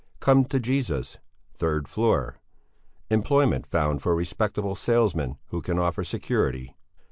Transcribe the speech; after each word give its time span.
Come 0.19 0.45
to 0.45 0.59
Jesus, 0.59 1.19
third 1.53 1.87
floor. 1.87 2.39
Employment 3.11 3.67
found 3.67 4.01
for 4.01 4.15
respectable 4.15 4.73
salesmen 4.73 5.37
who 5.49 5.61
can 5.61 5.77
offer 5.77 6.03
security. 6.03 6.75